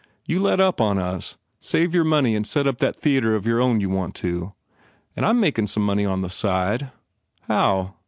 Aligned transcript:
You 0.25 0.39
let 0.39 0.59
up 0.59 0.81
on 0.81 0.97
us. 0.97 1.37
Save 1.59 1.93
your 1.93 2.03
money 2.03 2.35
and 2.35 2.47
set 2.47 2.65
up 2.65 2.79
that 2.79 2.95
theatre 2.95 3.35
of 3.35 3.45
your 3.45 3.61
own 3.61 3.79
you 3.81 3.87
want 3.87 4.17
so. 4.17 4.55
And 5.15 5.23
I 5.23 5.29
m 5.29 5.39
makin 5.39 5.67
some 5.67 5.85
money 5.85 6.05
on 6.07 6.21
the 6.21 6.29
side/ 6.31 6.89
"How? 7.41 7.93